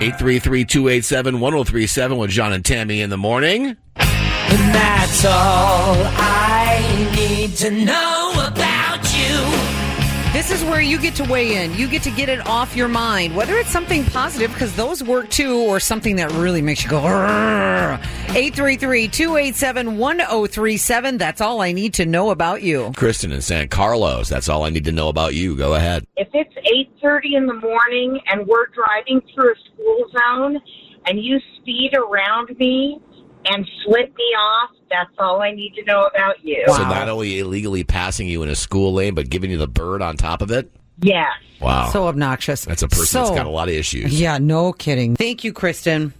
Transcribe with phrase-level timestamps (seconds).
[0.00, 3.76] 833-287-1037 with John and Tammy in the morning.
[3.96, 9.79] And that's all I need to know about you.
[10.32, 11.74] This is where you get to weigh in.
[11.74, 15.28] You get to get it off your mind, whether it's something positive, because those work
[15.28, 21.18] too, or something that really makes you go, 833 287 1037.
[21.18, 22.92] That's all I need to know about you.
[22.94, 24.28] Kristen in San Carlos.
[24.28, 25.56] That's all I need to know about you.
[25.56, 26.06] Go ahead.
[26.16, 26.54] If it's
[27.02, 30.60] 8:30 in the morning and we're driving through a school zone
[31.06, 33.00] and you speed around me
[33.46, 36.62] and flip me off, that's all I need to know about you.
[36.66, 40.02] So not only illegally passing you in a school lane, but giving you the bird
[40.02, 40.70] on top of it?
[41.02, 41.28] Yes.
[41.60, 41.90] Wow.
[41.90, 42.64] So obnoxious.
[42.64, 44.18] That's a person So- that's got a lot of issues.
[44.18, 45.16] Yeah, no kidding.
[45.16, 46.12] Thank you, Kristen.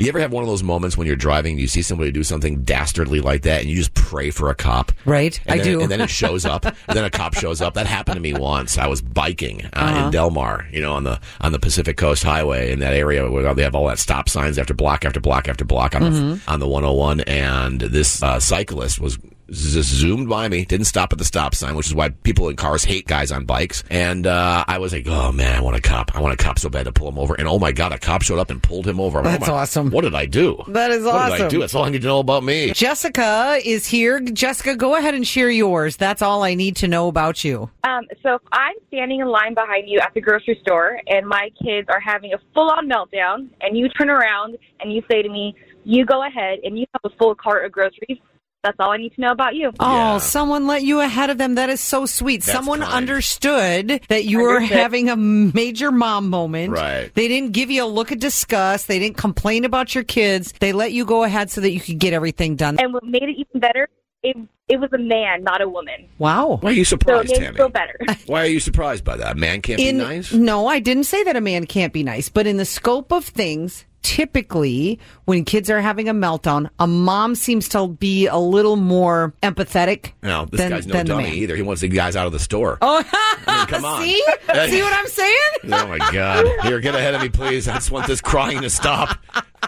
[0.00, 2.24] You ever have one of those moments when you're driving, and you see somebody do
[2.24, 4.92] something dastardly like that, and you just pray for a cop?
[5.04, 5.38] Right?
[5.46, 5.80] And I then, do.
[5.82, 6.64] And then it shows up.
[6.64, 7.74] and then a cop shows up.
[7.74, 8.78] That happened to me once.
[8.78, 10.06] I was biking uh, Uh-huh.
[10.06, 13.30] in Del Mar, you know, on the on the Pacific Coast Highway in that area
[13.30, 16.28] where they have all that stop signs after block after block after block on Mm-hmm.
[16.34, 17.20] the on the 101.
[17.22, 19.18] And this uh, cyclist was
[19.50, 22.56] just zoomed by me, didn't stop at the stop sign, which is why people in
[22.56, 23.82] cars hate guys on bikes.
[23.90, 26.14] And uh, I was like, oh man, I want a cop.
[26.16, 27.34] I want a cop so bad to pull him over.
[27.34, 29.18] And oh my god, a cop showed up and pulled him over.
[29.18, 29.90] I'm like, That's oh my- awesome.
[29.90, 30.62] What did I do?
[30.68, 31.48] That is What did I awesome.
[31.48, 31.60] do?
[31.60, 32.72] That's all I need to know about me.
[32.72, 34.20] Jessica is here.
[34.20, 35.96] Jessica, go ahead and share yours.
[35.96, 37.70] That's all I need to know about you.
[37.84, 41.50] Um, so if I'm standing in line behind you at the grocery store and my
[41.62, 45.28] kids are having a full on meltdown and you turn around and you say to
[45.28, 48.18] me, you go ahead and you have a full cart of groceries,
[48.62, 49.72] that's all I need to know about you.
[49.80, 50.18] Oh, Yeah.
[50.18, 51.54] someone let you ahead of them.
[51.54, 52.42] That is so sweet.
[52.42, 52.92] That's someone kind.
[52.92, 56.72] understood that you were having a major mom moment.
[56.72, 57.10] Right.
[57.14, 58.86] They didn't give you a look of disgust.
[58.88, 60.52] They didn't complain about your kids.
[60.60, 62.78] They let you go ahead so that you could get everything done.
[62.78, 63.88] And what made it even better,
[64.22, 64.36] it,
[64.68, 66.06] it was a man, not a woman.
[66.18, 66.58] Wow.
[66.60, 67.56] Why are you So it surprised, made Tammy?
[67.56, 67.98] feel better.
[68.26, 69.32] Why are you surprised by that?
[69.32, 70.32] A man can't in be nice.
[70.34, 73.24] no, I didn't say that a man can't be nice, but in the scope of
[73.24, 78.76] things, typically when kids are having a meltdown, a mom seems to be a little
[78.76, 80.12] more empathetic.
[80.22, 81.56] No, this than- guy's no dummy either.
[81.56, 82.78] He wants the guys out of the store.
[82.82, 83.02] Oh,
[83.46, 84.02] I mean, come on.
[84.02, 84.22] see,
[84.70, 85.36] see what I'm saying?
[85.72, 86.46] Oh my God!
[86.62, 87.68] Here, get ahead of me, please.
[87.68, 89.18] I just want this crying to stop.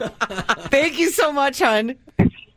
[0.71, 1.97] Thank you so much, hon.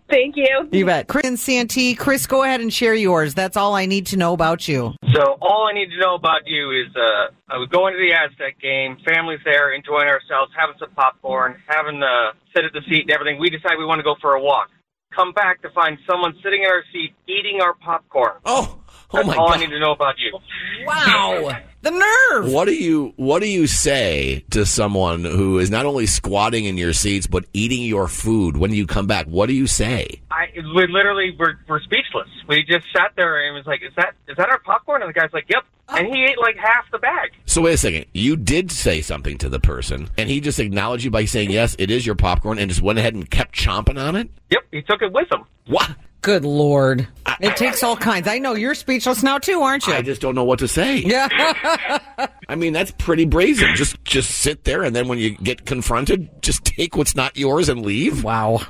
[0.07, 0.69] Thank you.
[0.71, 1.07] You bet.
[1.07, 3.33] Chris and Santee, Chris, go ahead and share yours.
[3.33, 4.93] That's all I need to know about you.
[5.13, 8.13] So all I need to know about you is uh, I was going to the
[8.13, 13.01] Aztec game, families there, enjoying ourselves, having some popcorn, having uh, sit at the seat
[13.01, 13.39] and everything.
[13.39, 14.69] We decide we want to go for a walk.
[15.15, 18.33] Come back to find someone sitting in our seat eating our popcorn.
[18.45, 18.77] Oh,
[19.11, 20.37] oh That's my all I need to know about you.
[20.85, 21.57] Wow.
[21.85, 22.51] The nerve.
[22.51, 26.79] What do you What do you say to someone who is not only squatting in
[26.79, 29.27] your seats but eating your food when you come back?
[29.27, 30.19] What do you say?
[30.31, 32.27] I we literally were, were speechless.
[32.47, 35.13] We just sat there and was like, "Is that is that our popcorn?" And the
[35.13, 35.95] guy's like, "Yep." Oh.
[35.95, 37.33] And he ate like half the bag.
[37.45, 38.07] So wait a second.
[38.15, 41.75] You did say something to the person, and he just acknowledged you by saying, "Yes,
[41.77, 44.31] it is your popcorn," and just went ahead and kept chomping on it.
[44.49, 45.43] Yep, he took it with him.
[45.67, 45.91] What?
[46.25, 47.07] Good Lord.
[47.39, 48.27] It takes all kinds.
[48.27, 49.93] I know you're speechless now too, aren't you?
[49.93, 50.97] I just don't know what to say.
[50.97, 51.27] yeah.
[52.49, 53.75] I mean, that's pretty brazen.
[53.75, 57.69] Just just sit there, and then when you get confronted, just take what's not yours
[57.69, 58.23] and leave.
[58.23, 58.61] wow.